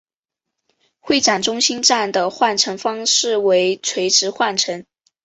[0.99, 4.83] 会展中心站的换乘方式为垂直换乘。